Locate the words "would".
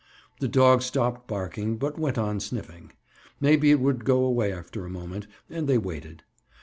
3.79-4.03